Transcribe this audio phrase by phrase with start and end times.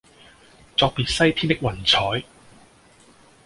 [0.75, 2.25] 作別西天的雲彩